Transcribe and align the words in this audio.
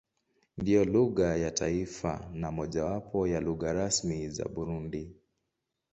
Ndiyo 0.57 0.85
lugha 0.85 1.35
ya 1.37 1.51
taifa 1.51 2.29
na 2.33 2.51
mojawapo 2.51 3.27
ya 3.27 3.39
lugha 3.41 3.73
rasmi 3.73 4.29
za 4.29 4.45
Burundi. 4.45 5.15